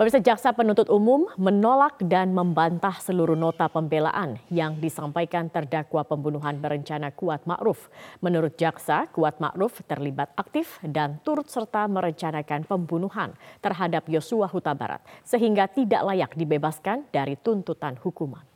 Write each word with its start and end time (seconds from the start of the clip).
Pemirsa 0.00 0.16
Jaksa 0.16 0.56
Penuntut 0.56 0.88
Umum 0.88 1.28
menolak 1.36 2.00
dan 2.08 2.32
membantah 2.32 2.96
seluruh 3.04 3.36
nota 3.36 3.68
pembelaan 3.68 4.40
yang 4.48 4.80
disampaikan 4.80 5.52
terdakwa 5.52 6.00
pembunuhan 6.08 6.56
berencana 6.56 7.12
Kuat 7.12 7.44
Ma'ruf. 7.44 7.92
Menurut 8.24 8.56
Jaksa, 8.56 9.12
Kuat 9.12 9.36
Ma'ruf 9.44 9.84
terlibat 9.84 10.32
aktif 10.40 10.80
dan 10.80 11.20
turut 11.20 11.52
serta 11.52 11.84
merencanakan 11.84 12.64
pembunuhan 12.64 13.36
terhadap 13.60 14.08
Yosua 14.08 14.48
Huta 14.48 14.72
Barat 14.72 15.04
sehingga 15.20 15.68
tidak 15.68 16.00
layak 16.00 16.32
dibebaskan 16.32 17.04
dari 17.12 17.36
tuntutan 17.36 18.00
hukuman. 18.00 18.48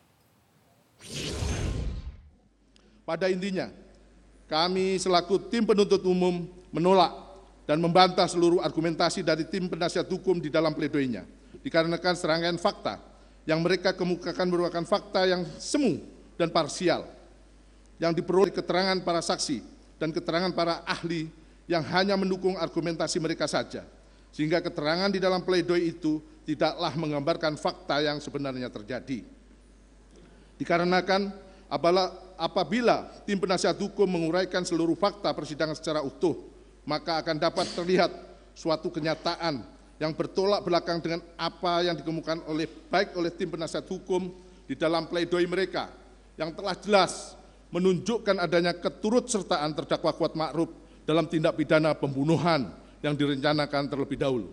Pada 3.04 3.28
intinya, 3.28 3.68
kami 4.48 4.96
selaku 4.96 5.52
tim 5.52 5.68
penuntut 5.68 6.08
umum 6.08 6.48
menolak 6.72 7.23
dan 7.64 7.80
membantah 7.80 8.28
seluruh 8.28 8.60
argumentasi 8.60 9.24
dari 9.24 9.48
tim 9.48 9.68
penasihat 9.68 10.04
hukum 10.04 10.36
di 10.36 10.52
dalam 10.52 10.76
pledoinya, 10.76 11.24
dikarenakan 11.64 12.14
serangkaian 12.16 12.60
fakta 12.60 13.00
yang 13.48 13.60
mereka 13.60 13.96
kemukakan 13.96 14.48
merupakan 14.48 14.84
fakta 14.84 15.24
yang 15.28 15.44
semu 15.56 16.00
dan 16.36 16.52
parsial, 16.52 17.08
yang 17.96 18.12
diperoleh 18.12 18.52
keterangan 18.52 19.00
para 19.00 19.24
saksi 19.24 19.64
dan 19.96 20.12
keterangan 20.12 20.52
para 20.52 20.84
ahli 20.84 21.32
yang 21.64 21.80
hanya 21.92 22.16
mendukung 22.20 22.60
argumentasi 22.60 23.16
mereka 23.16 23.48
saja, 23.48 23.84
sehingga 24.28 24.60
keterangan 24.60 25.08
di 25.08 25.16
dalam 25.16 25.40
pledoi 25.40 25.88
itu 25.96 26.20
tidaklah 26.44 26.92
menggambarkan 27.00 27.56
fakta 27.56 28.04
yang 28.04 28.20
sebenarnya 28.20 28.68
terjadi. 28.68 29.24
Dikarenakan 30.60 31.32
apabila 32.36 33.08
tim 33.24 33.40
penasihat 33.40 33.74
hukum 33.80 34.04
menguraikan 34.04 34.60
seluruh 34.60 34.92
fakta 34.92 35.32
persidangan 35.32 35.72
secara 35.72 36.04
utuh, 36.04 36.36
maka 36.84 37.20
akan 37.20 37.36
dapat 37.40 37.66
terlihat 37.72 38.12
suatu 38.52 38.92
kenyataan 38.92 39.64
yang 39.98 40.12
bertolak 40.12 40.62
belakang 40.62 41.00
dengan 41.00 41.20
apa 41.36 41.84
yang 41.84 41.96
dikemukakan 41.96 42.44
oleh 42.50 42.68
baik 42.88 43.16
oleh 43.16 43.32
tim 43.32 43.50
penasihat 43.50 43.86
hukum 43.88 44.30
di 44.68 44.74
dalam 44.76 45.08
pledoi 45.08 45.44
mereka 45.48 45.88
yang 46.36 46.52
telah 46.52 46.74
jelas 46.78 47.38
menunjukkan 47.70 48.38
adanya 48.38 48.72
keturut 48.74 49.26
sertaan 49.26 49.74
terdakwa 49.74 50.14
kuat 50.14 50.38
Ma'ruf 50.38 50.70
dalam 51.02 51.26
tindak 51.26 51.58
pidana 51.58 51.94
pembunuhan 51.94 52.70
yang 53.02 53.14
direncanakan 53.18 53.90
terlebih 53.90 54.16
dahulu. 54.16 54.48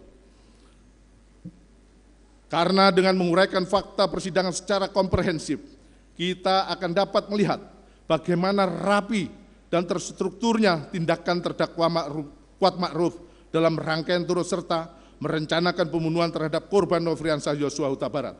Karena 2.51 2.91
dengan 2.91 3.15
menguraikan 3.15 3.63
fakta 3.63 4.11
persidangan 4.11 4.51
secara 4.51 4.91
komprehensif, 4.91 5.63
kita 6.19 6.67
akan 6.67 6.91
dapat 6.91 7.31
melihat 7.31 7.63
bagaimana 8.11 8.67
rapi 8.67 9.31
dan 9.71 9.87
terstrukturnya 9.87 10.91
tindakan 10.91 11.39
terdakwa 11.39 11.87
Ma'ruf, 11.87 12.27
Kuat 12.59 12.75
Ma'ruf 12.75 13.15
dalam 13.49 13.79
rangkaian 13.79 14.27
turut 14.27 14.43
serta 14.43 14.91
merencanakan 15.23 15.87
pembunuhan 15.87 16.27
terhadap 16.27 16.67
korban 16.67 16.99
Nofriansah 16.99 17.55
Yosua 17.55 17.87
Huta 17.87 18.11
Barat. 18.11 18.35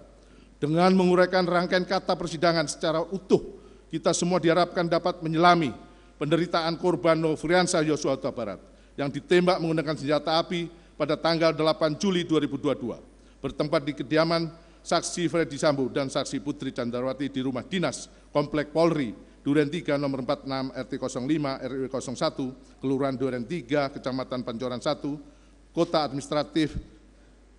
Dengan 0.59 0.91
menguraikan 0.93 1.47
rangkaian 1.47 1.87
kata 1.87 2.13
persidangan 2.19 2.67
secara 2.67 3.01
utuh, 3.01 3.57
kita 3.89 4.13
semua 4.13 4.37
diharapkan 4.37 4.85
dapat 4.85 5.23
menyelami 5.23 5.73
penderitaan 6.19 6.75
korban 6.77 7.15
Nofriansah 7.17 7.81
Yosua 7.81 8.19
Huta 8.19 8.29
Barat 8.29 8.59
yang 8.99 9.07
ditembak 9.07 9.57
menggunakan 9.63 9.95
senjata 9.95 10.35
api 10.37 10.67
pada 10.99 11.15
tanggal 11.15 11.55
8 11.55 11.97
Juli 11.97 12.27
2022 12.27 13.41
bertempat 13.41 13.81
di 13.81 13.93
kediaman 13.97 14.51
saksi 14.85 15.31
Freddy 15.31 15.57
Sambo 15.57 15.89
dan 15.89 16.11
saksi 16.11 16.43
Putri 16.43 16.69
Candrawati 16.69 17.31
di 17.31 17.41
rumah 17.41 17.65
dinas 17.65 18.05
Komplek 18.29 18.69
Polri 18.69 19.30
Duren 19.41 19.67
3 19.69 19.97
nomor 19.97 20.21
46 20.21 20.69
RT 20.77 20.93
05 21.01 21.65
RW 21.65 21.85
01 21.89 22.81
Kelurahan 22.81 23.15
Duren 23.17 23.43
3 23.45 23.93
Kecamatan 23.97 24.45
Pancoran 24.45 24.77
1 24.77 25.73
Kota 25.73 26.05
Administratif 26.05 26.77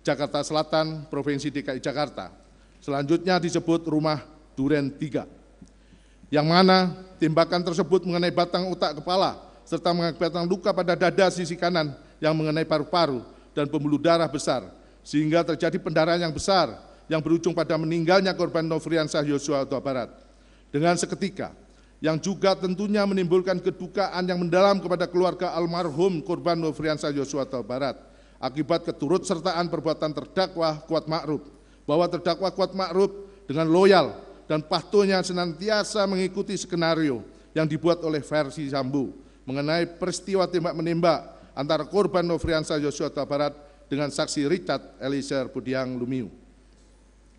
Jakarta 0.03 0.43
Selatan 0.43 1.07
Provinsi 1.11 1.51
DKI 1.51 1.83
Jakarta. 1.83 2.31
Selanjutnya 2.79 3.39
disebut 3.39 3.83
rumah 3.87 4.23
Duren 4.55 4.91
3 4.95 6.31
yang 6.33 6.49
mana 6.49 6.97
tembakan 7.21 7.61
tersebut 7.61 8.09
mengenai 8.09 8.33
batang 8.33 8.65
otak 8.73 8.97
kepala 8.97 9.37
serta 9.63 9.93
mengakibatkan 9.93 10.49
luka 10.49 10.73
pada 10.73 10.97
dada 10.97 11.29
sisi 11.29 11.53
kanan 11.53 11.93
yang 12.17 12.33
mengenai 12.33 12.65
paru-paru 12.65 13.21
dan 13.53 13.69
pembuluh 13.69 14.01
darah 14.01 14.25
besar 14.25 14.65
sehingga 15.05 15.45
terjadi 15.45 15.77
pendarahan 15.77 16.25
yang 16.25 16.33
besar 16.33 16.73
yang 17.11 17.21
berujung 17.21 17.53
pada 17.53 17.75
meninggalnya 17.77 18.31
korban 18.33 18.65
Nofriansah 18.65 19.21
Yosua 19.27 19.67
Huta 19.67 19.77
Barat. 19.77 20.09
Dengan 20.73 20.97
seketika, 20.97 21.53
yang 22.03 22.19
juga 22.19 22.51
tentunya 22.51 23.07
menimbulkan 23.07 23.63
kedukaan 23.63 24.27
yang 24.27 24.35
mendalam 24.35 24.83
kepada 24.83 25.07
keluarga 25.07 25.55
almarhum 25.55 26.19
korban 26.19 26.59
Nofriansah 26.59 27.15
Yosua 27.15 27.47
Barat 27.63 27.95
akibat 28.43 28.83
keturut 28.83 29.23
sertaan 29.23 29.71
perbuatan 29.71 30.11
terdakwa 30.11 30.83
Kuat 30.83 31.07
Ma'ruf 31.07 31.47
bahwa 31.87 32.03
terdakwa 32.11 32.51
Kuat 32.51 32.75
Ma'ruf 32.75 33.07
dengan 33.47 33.71
loyal 33.71 34.19
dan 34.51 34.59
patuhnya 34.59 35.23
senantiasa 35.23 36.03
mengikuti 36.03 36.51
skenario 36.59 37.23
yang 37.55 37.63
dibuat 37.63 38.03
oleh 38.03 38.19
versi 38.19 38.67
Sambu 38.67 39.15
mengenai 39.47 39.87
peristiwa 39.95 40.43
tembak 40.43 40.75
menembak 40.75 41.19
antara 41.55 41.87
korban 41.87 42.27
Nofriansah 42.27 42.83
Yosua 42.83 43.15
Barat 43.23 43.55
dengan 43.87 44.11
saksi 44.11 44.43
Richard 44.51 44.99
Eliezer 44.99 45.47
Budiang 45.47 45.95
Lumiu. 45.95 46.27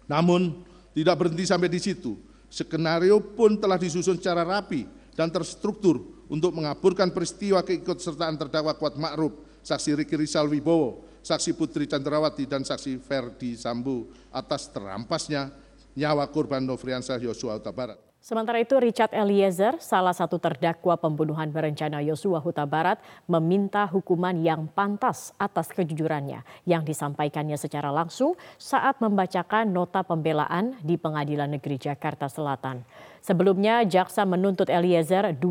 Namun 0.08 0.64
tidak 0.96 1.20
berhenti 1.20 1.44
sampai 1.44 1.68
di 1.68 1.84
situ 1.84 2.16
Skenario 2.54 3.18
pun 3.18 3.58
telah 3.58 3.74
disusun 3.74 4.14
secara 4.14 4.46
rapi 4.46 4.86
dan 5.18 5.26
terstruktur 5.26 6.22
untuk 6.30 6.54
mengaburkan 6.54 7.10
peristiwa 7.10 7.66
keikutsertaan 7.66 8.38
terdakwa 8.38 8.78
Kuat 8.78 8.94
Ma'ruf, 8.94 9.34
saksi 9.66 9.98
Riki 9.98 10.14
Rizal 10.14 10.46
Wibowo, 10.46 11.02
saksi 11.18 11.58
Putri 11.58 11.90
Chandrawati 11.90 12.46
dan 12.46 12.62
saksi 12.62 13.02
Ferdi 13.02 13.58
Sambu 13.58 14.06
atas 14.30 14.70
terampasnya 14.70 15.50
nyawa 15.98 16.30
korban 16.30 16.62
Nofriansah 16.62 17.18
Yosua 17.18 17.58
Huta 17.58 17.74
Barat. 17.74 18.03
Sementara 18.24 18.56
itu 18.56 18.72
Richard 18.80 19.12
Eliezer, 19.12 19.76
salah 19.84 20.16
satu 20.16 20.40
terdakwa 20.40 20.96
pembunuhan 20.96 21.52
berencana 21.52 22.00
Yosua 22.00 22.40
Huta 22.40 22.64
Barat, 22.64 22.96
meminta 23.28 23.84
hukuman 23.84 24.32
yang 24.40 24.64
pantas 24.64 25.36
atas 25.36 25.68
kejujurannya 25.68 26.40
yang 26.64 26.88
disampaikannya 26.88 27.60
secara 27.60 27.92
langsung 27.92 28.32
saat 28.56 28.96
membacakan 29.04 29.68
nota 29.68 30.00
pembelaan 30.00 30.72
di 30.80 30.96
Pengadilan 30.96 31.52
Negeri 31.52 31.76
Jakarta 31.76 32.24
Selatan. 32.32 32.80
Sebelumnya 33.20 33.84
jaksa 33.84 34.24
menuntut 34.24 34.72
Eliezer 34.72 35.36
12 35.36 35.44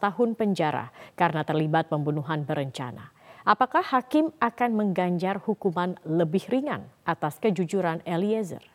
tahun 0.00 0.32
penjara 0.32 0.96
karena 1.20 1.44
terlibat 1.44 1.92
pembunuhan 1.92 2.40
berencana. 2.40 3.12
Apakah 3.44 3.84
hakim 3.84 4.32
akan 4.40 4.72
mengganjar 4.72 5.44
hukuman 5.44 6.00
lebih 6.08 6.48
ringan 6.48 6.88
atas 7.04 7.36
kejujuran 7.36 8.00
Eliezer? 8.08 8.73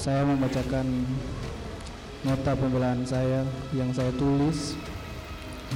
Saya 0.00 0.24
membacakan 0.24 1.04
nota 2.24 2.56
pembelaan 2.56 3.04
saya 3.04 3.44
yang 3.76 3.92
saya 3.92 4.08
tulis 4.16 4.72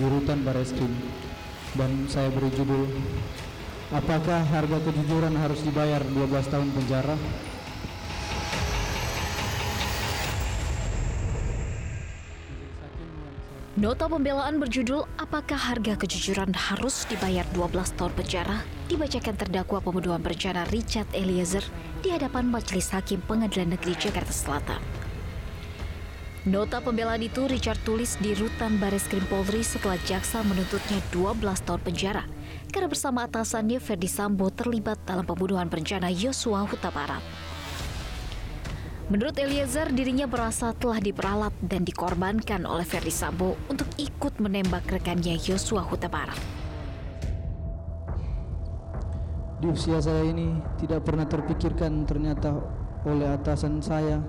di 0.00 0.04
rutan 0.08 0.40
Bareskrim 0.40 0.88
dan 1.76 2.08
saya 2.08 2.32
beri 2.32 2.48
judul 2.56 2.88
Apakah 3.92 4.40
harga 4.48 4.80
kejujuran 4.80 5.36
harus 5.36 5.60
dibayar 5.60 6.00
12 6.00 6.24
tahun 6.48 6.72
penjara? 6.72 7.14
Nota 13.76 14.08
pembelaan 14.08 14.56
berjudul 14.56 15.04
Apakah 15.20 15.60
harga 15.60 16.00
kejujuran 16.00 16.56
harus 16.56 17.04
dibayar 17.12 17.44
12 17.52 17.76
tahun 18.00 18.12
penjara 18.16 18.64
dibacakan 18.88 19.34
terdakwa 19.36 19.80
pembunuhan 19.80 20.20
berencana 20.20 20.68
Richard 20.68 21.08
Eliezer 21.16 21.64
di 22.04 22.12
hadapan 22.12 22.48
Majelis 22.48 22.92
Hakim 22.92 23.24
Pengadilan 23.24 23.72
Negeri 23.72 23.96
Jakarta 23.96 24.32
Selatan. 24.32 24.80
Nota 26.44 26.84
pembelaan 26.84 27.24
itu 27.24 27.48
Richard 27.48 27.80
tulis 27.88 28.20
di 28.20 28.36
rutan 28.36 28.76
Baris 28.76 29.08
Krim 29.08 29.24
Polri 29.32 29.64
setelah 29.64 29.96
jaksa 30.04 30.44
menuntutnya 30.44 31.00
12 31.08 31.40
tahun 31.40 31.80
penjara 31.80 32.28
karena 32.68 32.84
bersama 32.84 33.24
atasannya 33.24 33.80
Ferdi 33.80 34.12
Sambo 34.12 34.52
terlibat 34.52 35.00
dalam 35.08 35.24
pembunuhan 35.24 35.72
berencana 35.72 36.12
Yosua 36.12 36.68
Huta 36.68 36.92
Barat. 36.92 37.24
Menurut 39.08 39.36
Eliezer, 39.40 39.88
dirinya 39.92 40.28
merasa 40.28 40.76
telah 40.76 41.00
diperalat 41.00 41.52
dan 41.64 41.84
dikorbankan 41.84 42.68
oleh 42.68 42.84
Ferdi 42.84 43.12
Sambo 43.12 43.56
untuk 43.72 43.88
ikut 43.96 44.36
menembak 44.36 44.84
rekannya 44.88 45.40
Yosua 45.40 45.80
Huta 45.80 46.12
Barat. 46.12 46.63
Di 49.64 49.72
usia 49.72 49.96
saya 49.96 50.28
ini 50.28 50.60
tidak 50.76 51.08
pernah 51.08 51.24
terpikirkan 51.24 52.04
ternyata 52.04 52.52
oleh 53.08 53.32
atasan 53.32 53.80
saya 53.80 54.20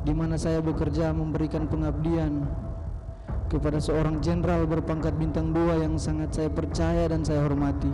di 0.00 0.16
mana 0.16 0.40
saya 0.40 0.64
bekerja 0.64 1.12
memberikan 1.12 1.68
pengabdian 1.68 2.40
kepada 3.52 3.76
seorang 3.76 4.16
jenderal 4.24 4.64
berpangkat 4.64 5.12
bintang 5.20 5.52
dua 5.52 5.76
yang 5.76 6.00
sangat 6.00 6.32
saya 6.32 6.48
percaya 6.48 7.04
dan 7.04 7.20
saya 7.20 7.44
hormati 7.44 7.92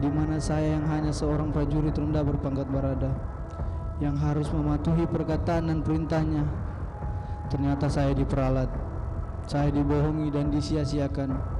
di 0.00 0.08
mana 0.08 0.40
saya 0.40 0.80
yang 0.80 0.88
hanya 0.88 1.12
seorang 1.12 1.52
prajurit 1.52 1.92
rendah 1.92 2.24
berpangkat 2.24 2.64
barada 2.72 3.12
yang 4.00 4.16
harus 4.16 4.48
mematuhi 4.48 5.04
perkataan 5.04 5.68
dan 5.68 5.84
perintahnya. 5.84 6.48
Ternyata 7.52 7.92
saya 7.92 8.16
diperalat, 8.16 8.72
saya 9.44 9.68
dibohongi 9.68 10.32
dan 10.32 10.48
disia-siakan 10.48 11.54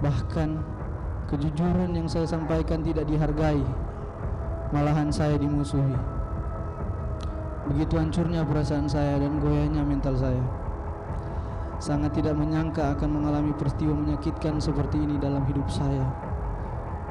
Bahkan 0.00 0.71
kejujuran 1.32 1.96
yang 1.96 2.04
saya 2.04 2.28
sampaikan 2.28 2.84
tidak 2.84 3.08
dihargai, 3.08 3.64
malahan 4.68 5.08
saya 5.08 5.40
dimusuhi. 5.40 5.96
Begitu 7.72 7.96
hancurnya 7.96 8.44
perasaan 8.44 8.84
saya 8.84 9.16
dan 9.16 9.40
goyahnya 9.40 9.80
mental 9.80 10.12
saya. 10.12 10.44
Sangat 11.80 12.12
tidak 12.14 12.36
menyangka 12.36 12.94
akan 12.94 13.10
mengalami 13.16 13.56
peristiwa 13.56 13.96
menyakitkan 13.96 14.60
seperti 14.60 15.00
ini 15.00 15.16
dalam 15.16 15.42
hidup 15.48 15.66
saya. 15.72 16.04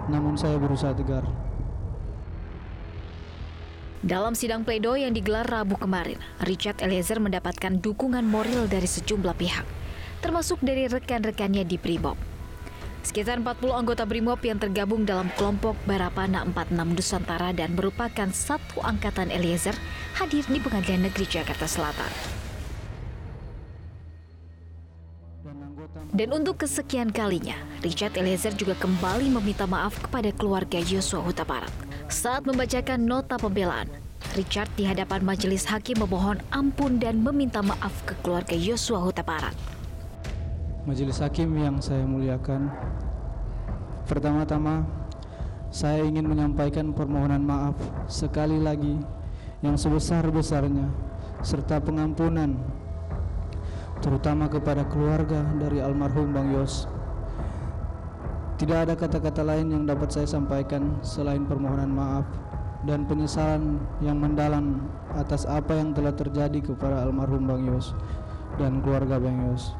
Namun 0.07 0.37
saya 0.37 0.61
berusaha 0.61 0.93
tegar. 0.93 1.25
Dalam 4.01 4.33
sidang 4.33 4.65
pledo 4.65 4.97
yang 4.97 5.13
digelar 5.13 5.45
Rabu 5.45 5.77
kemarin, 5.77 6.17
Richard 6.45 6.81
Eliezer 6.81 7.21
mendapatkan 7.21 7.81
dukungan 7.81 8.25
moral 8.25 8.65
dari 8.65 8.89
sejumlah 8.89 9.37
pihak, 9.37 9.65
termasuk 10.25 10.57
dari 10.61 10.89
rekan-rekannya 10.89 11.61
di 11.61 11.77
Brimob. 11.77 12.30
Sekitar 13.01 13.41
40 13.41 13.73
anggota 13.73 14.05
Brimob 14.05 14.37
yang 14.45 14.61
tergabung 14.61 15.09
dalam 15.09 15.33
kelompok 15.33 15.73
Barapana 15.89 16.45
46 16.45 16.93
Nusantara 16.93 17.49
dan 17.49 17.73
merupakan 17.73 18.29
satu 18.29 18.77
angkatan 18.85 19.33
Eliezer 19.33 19.73
hadir 20.21 20.45
di 20.45 20.61
Pengadilan 20.61 21.09
Negeri 21.09 21.25
Jakarta 21.25 21.65
Selatan. 21.65 22.13
Dan 26.13 26.29
untuk 26.35 26.61
kesekian 26.61 27.09
kalinya, 27.09 27.57
Richard 27.81 28.13
Eliezer 28.19 28.53
juga 28.53 28.77
kembali 28.77 29.33
meminta 29.33 29.65
maaf 29.65 29.97
kepada 29.97 30.29
keluarga 30.37 30.77
Yosua 30.77 31.25
Huta 31.25 31.41
Barat. 31.41 31.73
Saat 32.05 32.45
membacakan 32.45 33.01
nota 33.01 33.39
pembelaan, 33.39 33.89
Richard 34.37 34.69
di 34.77 34.85
hadapan 34.85 35.25
majelis 35.25 35.65
hakim 35.65 35.97
memohon 36.03 36.37
ampun 36.53 37.01
dan 37.01 37.17
meminta 37.23 37.65
maaf 37.65 37.91
ke 38.05 38.13
keluarga 38.21 38.53
Yosua 38.53 39.01
Huta 39.01 39.25
Barat. 39.25 39.70
Majelis 40.81 41.21
hakim 41.21 41.53
yang 41.61 41.77
saya 41.77 42.01
muliakan, 42.09 42.65
pertama-tama 44.09 44.81
saya 45.69 46.01
ingin 46.01 46.25
menyampaikan 46.25 46.89
permohonan 46.89 47.45
maaf 47.45 47.77
sekali 48.09 48.57
lagi 48.57 48.97
yang 49.61 49.77
sebesar-besarnya 49.77 50.89
serta 51.45 51.77
pengampunan 51.85 52.57
terutama 54.01 54.49
kepada 54.49 54.81
keluarga 54.89 55.45
dari 55.61 55.85
almarhum 55.85 56.33
Bang 56.33 56.49
Yos 56.49 56.89
tidak 58.57 58.89
ada 58.89 58.93
kata-kata 58.97 59.45
lain 59.45 59.69
yang 59.69 59.83
dapat 59.85 60.09
saya 60.09 60.25
sampaikan 60.25 60.97
selain 61.05 61.45
permohonan 61.45 61.93
maaf 61.93 62.25
dan 62.89 63.05
penyesalan 63.05 63.77
yang 64.01 64.17
mendalam 64.17 64.81
atas 65.13 65.45
apa 65.45 65.77
yang 65.77 65.93
telah 65.93 66.17
terjadi 66.17 66.73
kepada 66.73 67.05
almarhum 67.05 67.45
Bang 67.45 67.69
Yos 67.69 67.93
dan 68.57 68.81
keluarga 68.81 69.21
Bang 69.21 69.45
Yos. 69.45 69.77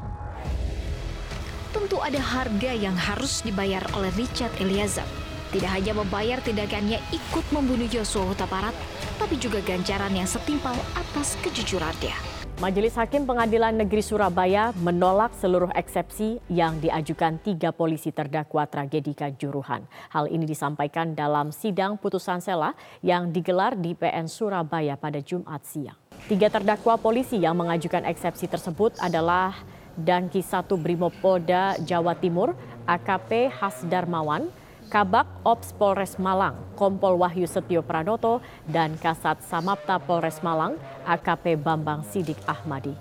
Tentu 1.72 1.96
ada 2.04 2.20
harga 2.20 2.68
yang 2.76 2.92
harus 2.92 3.40
dibayar 3.40 3.80
oleh 3.96 4.12
Richard 4.12 4.52
Eliezer. 4.60 5.08
Tidak 5.56 5.72
hanya 5.72 5.96
membayar 5.96 6.36
tindakannya 6.44 7.00
ikut 7.16 7.48
membunuh 7.48 7.88
Yosua 7.88 8.28
Huta 8.28 8.44
Barat, 8.44 8.76
tapi 9.16 9.40
juga 9.40 9.64
ganjaran 9.64 10.12
yang 10.12 10.28
setimpal 10.28 10.76
atas 10.92 11.32
kejujurannya. 11.40 12.12
Majelis 12.60 12.92
Hakim 12.94 13.24
Pengadilan 13.24 13.72
Negeri 13.72 14.04
Surabaya 14.04 14.76
menolak 14.84 15.32
seluruh 15.40 15.72
eksepsi 15.72 16.44
yang 16.52 16.76
diajukan 16.76 17.40
tiga 17.40 17.72
polisi 17.72 18.12
terdakwa 18.12 18.68
tragedi 18.68 19.16
Kanjuruhan. 19.16 19.88
Hal 20.12 20.28
ini 20.28 20.44
disampaikan 20.44 21.16
dalam 21.16 21.56
sidang 21.56 21.96
putusan 21.96 22.44
sela 22.44 22.76
yang 23.00 23.32
digelar 23.32 23.80
di 23.80 23.96
PN 23.96 24.28
Surabaya 24.28 25.00
pada 25.00 25.24
Jumat 25.24 25.64
siang. 25.64 25.96
Tiga 26.28 26.52
terdakwa 26.52 27.00
polisi 27.00 27.40
yang 27.40 27.56
mengajukan 27.56 28.04
eksepsi 28.04 28.46
tersebut 28.46 28.94
adalah 29.00 29.56
Danki 29.98 30.40
1 30.40 30.72
Brimopolda 30.80 31.76
Jawa 31.84 32.16
Timur, 32.16 32.56
AKP 32.88 33.52
Hasdarmawan, 33.52 34.48
Kabak 34.92 35.24
Ops 35.44 35.72
Polres 35.72 36.20
Malang, 36.20 36.56
Kompol 36.76 37.16
Wahyu 37.16 37.48
Setio 37.48 37.80
Pranoto, 37.80 38.44
dan 38.68 38.96
Kasat 39.00 39.40
Samapta 39.40 39.96
Polres 39.96 40.44
Malang, 40.44 40.76
AKP 41.08 41.56
Bambang 41.56 42.04
Sidik 42.04 42.36
Ahmadi. 42.44 42.92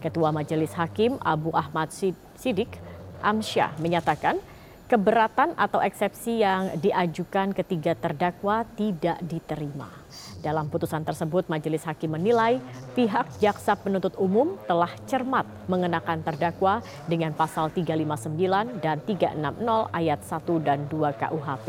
Ketua 0.00 0.32
Majelis 0.32 0.72
Hakim 0.76 1.20
Abu 1.20 1.52
Ahmad 1.52 1.92
Sidik 2.36 2.80
Amsyah 3.20 3.76
menyatakan 3.80 4.40
keberatan 4.86 5.58
atau 5.58 5.82
eksepsi 5.82 6.46
yang 6.46 6.78
diajukan 6.78 7.50
ketiga 7.50 7.98
terdakwa 7.98 8.62
tidak 8.78 9.18
diterima. 9.18 9.90
Dalam 10.38 10.70
putusan 10.70 11.02
tersebut, 11.02 11.50
Majelis 11.50 11.82
Hakim 11.82 12.14
menilai 12.14 12.62
pihak 12.94 13.42
jaksa 13.42 13.74
penuntut 13.74 14.14
umum 14.14 14.54
telah 14.70 14.90
cermat 15.10 15.42
mengenakan 15.66 16.22
terdakwa 16.22 16.86
dengan 17.10 17.34
pasal 17.34 17.74
359 17.74 18.78
dan 18.78 19.02
360 19.02 19.42
ayat 19.90 20.20
1 20.22 20.66
dan 20.66 20.78
2 20.86 21.20
KUHP. 21.20 21.68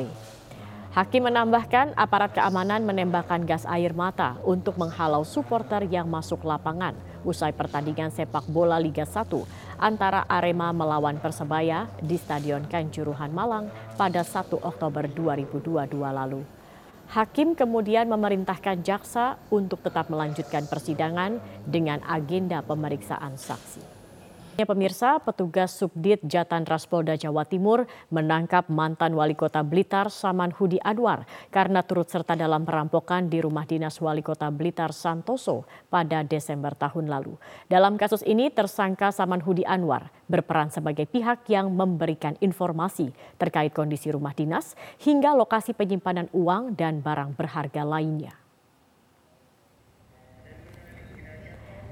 Hakim 0.98 1.30
menambahkan 1.30 1.94
aparat 1.94 2.34
keamanan 2.34 2.82
menembakkan 2.82 3.46
gas 3.46 3.70
air 3.70 3.94
mata 3.94 4.34
untuk 4.42 4.82
menghalau 4.82 5.22
supporter 5.22 5.86
yang 5.86 6.10
masuk 6.10 6.42
lapangan 6.42 6.98
usai 7.22 7.54
pertandingan 7.54 8.10
sepak 8.10 8.50
bola 8.50 8.82
Liga 8.82 9.06
1 9.06 9.30
antara 9.78 10.26
Arema 10.26 10.74
melawan 10.74 11.22
Persebaya 11.22 11.90
di 12.02 12.18
Stadion 12.18 12.66
Kanjuruhan 12.66 13.34
Malang 13.34 13.70
pada 13.98 14.22
1 14.22 14.58
Oktober 14.62 15.10
2022 15.10 15.98
lalu. 15.98 16.42
Hakim 17.08 17.56
kemudian 17.56 18.12
memerintahkan 18.12 18.84
jaksa 18.84 19.40
untuk 19.48 19.80
tetap 19.80 20.12
melanjutkan 20.12 20.68
persidangan 20.68 21.40
dengan 21.64 22.04
agenda 22.04 22.60
pemeriksaan 22.60 23.40
saksi. 23.40 23.97
Ya 24.58 24.66
pemirsa, 24.66 25.22
petugas 25.22 25.70
Subdit 25.70 26.18
Jatan 26.26 26.66
Raspolda 26.66 27.14
Jawa 27.14 27.46
Timur 27.46 27.86
menangkap 28.10 28.66
mantan 28.74 29.14
wali 29.14 29.38
kota 29.38 29.62
Blitar 29.62 30.10
Saman 30.10 30.50
Hudi 30.50 30.82
Anwar 30.82 31.30
karena 31.54 31.86
turut 31.86 32.10
serta 32.10 32.34
dalam 32.34 32.66
perampokan 32.66 33.30
di 33.30 33.38
rumah 33.38 33.70
dinas 33.70 34.02
wali 34.02 34.26
kota 34.26 34.50
Blitar 34.50 34.98
Santoso 34.98 35.70
pada 35.94 36.26
Desember 36.26 36.74
tahun 36.74 37.06
lalu. 37.06 37.38
Dalam 37.70 38.02
kasus 38.02 38.26
ini 38.26 38.50
tersangka 38.50 39.14
Saman 39.14 39.46
Hudi 39.46 39.62
Anwar 39.62 40.10
berperan 40.26 40.74
sebagai 40.74 41.06
pihak 41.06 41.46
yang 41.54 41.70
memberikan 41.70 42.34
informasi 42.42 43.14
terkait 43.38 43.78
kondisi 43.78 44.10
rumah 44.10 44.34
dinas 44.34 44.74
hingga 45.06 45.38
lokasi 45.38 45.78
penyimpanan 45.78 46.34
uang 46.34 46.74
dan 46.74 47.06
barang 47.06 47.38
berharga 47.38 47.86
lainnya. 47.86 48.47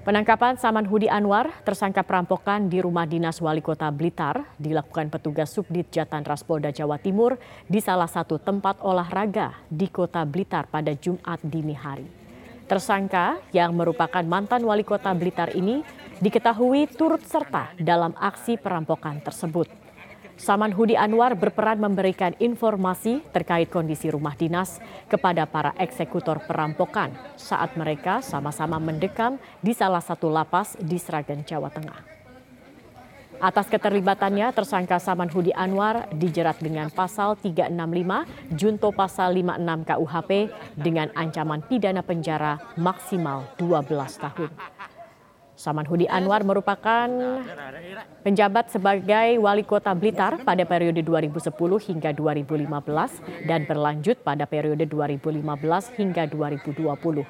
Penangkapan 0.06 0.54
Saman 0.62 0.86
Hudi 0.86 1.10
Anwar, 1.10 1.50
tersangka 1.66 2.06
perampokan 2.06 2.70
di 2.70 2.78
rumah 2.78 3.10
dinas 3.10 3.42
wali 3.42 3.58
kota 3.58 3.90
Blitar, 3.90 4.46
dilakukan 4.62 5.10
petugas 5.10 5.50
Subdit 5.50 5.90
Jatan 5.90 6.22
Raspolda 6.22 6.70
Jawa 6.70 7.02
Timur 7.02 7.42
di 7.66 7.82
salah 7.82 8.06
satu 8.06 8.38
tempat 8.38 8.86
olahraga 8.86 9.58
di 9.66 9.90
kota 9.90 10.22
Blitar 10.22 10.70
pada 10.70 10.94
Jumat 10.94 11.42
dini 11.42 11.74
hari. 11.74 12.06
Tersangka 12.70 13.42
yang 13.50 13.74
merupakan 13.74 14.22
mantan 14.22 14.62
wali 14.62 14.86
kota 14.86 15.10
Blitar 15.18 15.58
ini 15.58 15.82
diketahui 16.22 16.86
turut 16.94 17.26
serta 17.26 17.74
dalam 17.82 18.14
aksi 18.14 18.62
perampokan 18.62 19.26
tersebut. 19.26 19.85
Saman 20.36 20.76
Hudi 20.76 21.00
Anwar 21.00 21.32
berperan 21.40 21.80
memberikan 21.80 22.36
informasi 22.44 23.24
terkait 23.32 23.72
kondisi 23.72 24.12
rumah 24.12 24.36
dinas 24.36 24.84
kepada 25.08 25.48
para 25.48 25.72
eksekutor 25.80 26.44
perampokan 26.44 27.16
saat 27.40 27.80
mereka 27.80 28.20
sama-sama 28.20 28.76
mendekam 28.76 29.40
di 29.64 29.72
salah 29.72 30.04
satu 30.04 30.28
lapas 30.28 30.76
di 30.76 31.00
Sragen, 31.00 31.48
Jawa 31.48 31.72
Tengah. 31.72 32.00
Atas 33.40 33.68
keterlibatannya, 33.68 34.52
tersangka 34.52 35.00
Saman 35.00 35.32
Hudi 35.32 35.56
Anwar 35.56 36.08
dijerat 36.12 36.60
dengan 36.60 36.92
pasal 36.92 37.40
365 37.40 38.56
junto 38.56 38.92
pasal 38.92 39.36
56 39.40 39.88
KUHP 39.88 40.32
dengan 40.76 41.12
ancaman 41.16 41.64
pidana 41.64 42.04
penjara 42.04 42.60
maksimal 42.76 43.48
12 43.60 43.92
tahun. 44.20 44.75
Saman 45.56 45.88
Hudi 45.88 46.04
Anwar 46.12 46.44
merupakan 46.44 47.08
penjabat 48.28 48.76
sebagai 48.76 49.40
wali 49.40 49.64
kota 49.64 49.96
Blitar 49.96 50.44
pada 50.44 50.68
periode 50.68 51.00
2010 51.00 51.48
hingga 51.88 52.12
2015 52.12 53.48
dan 53.48 53.64
berlanjut 53.64 54.20
pada 54.20 54.44
periode 54.44 54.84
2015 54.84 55.96
hingga 55.96 56.28
2020. 56.28 57.24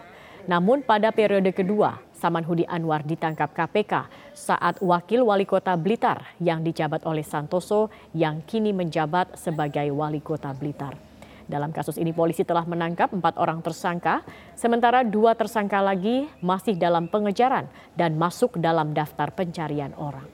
Namun 0.50 0.82
pada 0.82 1.14
periode 1.14 1.54
kedua, 1.54 2.02
Saman 2.18 2.46
Hudi 2.46 2.66
Anwar 2.66 3.06
ditangkap 3.06 3.54
KPK 3.54 4.10
saat 4.34 4.82
wakil 4.82 5.26
wali 5.26 5.46
kota 5.46 5.78
Blitar 5.78 6.26
yang 6.42 6.66
dijabat 6.66 7.06
oleh 7.06 7.26
Santoso 7.26 7.94
yang 8.14 8.42
kini 8.46 8.74
menjabat 8.74 9.38
sebagai 9.38 9.86
wali 9.94 10.22
kota 10.22 10.50
Blitar. 10.54 11.15
Dalam 11.46 11.70
kasus 11.70 12.02
ini 12.02 12.10
polisi 12.10 12.42
telah 12.42 12.66
menangkap 12.66 13.14
empat 13.14 13.38
orang 13.38 13.62
tersangka, 13.62 14.26
sementara 14.58 15.06
dua 15.06 15.38
tersangka 15.38 15.78
lagi 15.78 16.26
masih 16.42 16.74
dalam 16.74 17.06
pengejaran 17.06 17.70
dan 17.94 18.18
masuk 18.18 18.58
dalam 18.58 18.98
daftar 18.98 19.30
pencarian 19.30 19.94
orang. 19.94 20.26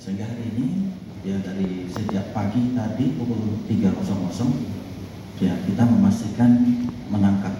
Sehingga 0.00 0.24
hari 0.24 0.44
ini 0.56 0.88
ya 1.28 1.36
dari 1.44 1.84
sejak 1.92 2.32
pagi 2.32 2.72
tadi 2.72 3.12
pukul 3.20 3.60
3.00 3.68 5.44
ya 5.44 5.52
kita 5.68 5.84
memastikan 5.84 6.56
menangkap 7.12 7.52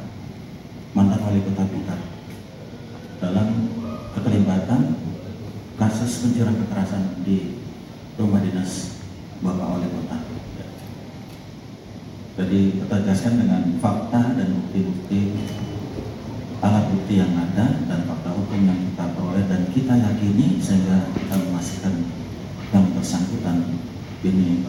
mantan 0.97 1.21
wali 1.21 1.45
kota 1.45 1.69
Blitar 1.69 2.01
dalam 3.21 3.69
keterlibatan 4.17 4.97
kasus 5.77 6.25
pencurian 6.25 6.57
kekerasan 6.65 7.21
di 7.29 7.61
rumah 8.17 8.41
dinas 8.41 9.01
Bapak 9.41 9.67
Wali 9.77 9.89
Kota. 9.89 10.19
Jelaskan 12.51 13.47
dengan 13.47 13.63
fakta 13.79 14.35
dan 14.35 14.51
bukti-bukti 14.51 15.39
alat 16.59 16.91
bukti 16.91 17.23
yang 17.23 17.31
ada 17.39 17.79
dan 17.87 18.03
fakta 18.11 18.35
hukum 18.35 18.67
yang 18.67 18.75
kita 18.91 19.07
peroleh. 19.15 19.47
Dan 19.47 19.71
kita 19.71 19.95
yakini 19.95 20.59
sehingga 20.59 21.15
kita 21.15 21.47
memastikan 21.47 21.95
yang 22.75 22.91
bersangkutan 22.91 23.71
ini 24.27 24.67